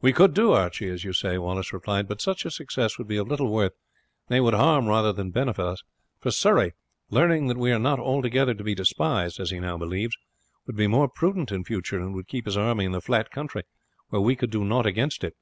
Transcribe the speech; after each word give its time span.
"We 0.00 0.14
could 0.14 0.32
do, 0.32 0.52
Archie, 0.52 0.88
as 0.88 1.04
you 1.04 1.12
say," 1.12 1.36
Wallace 1.36 1.74
replied, 1.74 2.08
"but 2.08 2.22
such 2.22 2.46
a 2.46 2.50
success 2.50 2.96
would 2.96 3.06
be 3.06 3.18
of 3.18 3.28
little 3.28 3.52
worth, 3.52 3.74
nay, 4.30 4.40
would 4.40 4.54
harm 4.54 4.86
rather 4.88 5.12
than 5.12 5.30
benefit 5.30 5.62
us, 5.62 5.82
for 6.18 6.30
Surrey, 6.30 6.72
learning 7.10 7.48
that 7.48 7.58
we 7.58 7.70
are 7.72 7.78
not 7.78 8.00
altogether 8.00 8.54
to 8.54 8.64
be 8.64 8.74
despised, 8.74 9.38
as 9.38 9.50
he 9.50 9.60
now 9.60 9.76
believes, 9.76 10.16
would 10.66 10.76
be 10.76 10.86
more 10.86 11.06
prudent 11.06 11.52
in 11.52 11.64
future 11.64 11.98
and 12.00 12.14
would 12.14 12.28
keep 12.28 12.46
his 12.46 12.56
army 12.56 12.86
in 12.86 12.92
the 12.92 13.02
flat 13.02 13.30
country, 13.30 13.64
where 14.08 14.22
we 14.22 14.36
could 14.36 14.50
do 14.50 14.64
nought 14.64 14.86
against 14.86 15.22
it. 15.22 15.36